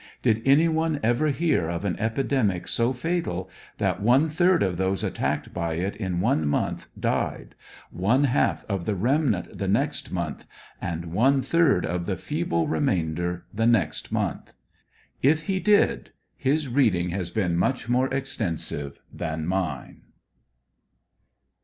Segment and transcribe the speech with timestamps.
[0.23, 5.53] Did anyone ever hear of an epidemic so fatal that one third of those attacked
[5.53, 7.53] by it in one month died;
[7.91, 10.45] one half of the remnant the next month,
[10.81, 14.53] and one third of the feeble remainder the next month?
[15.21, 20.01] If he did his reading has been much more extensive than mine.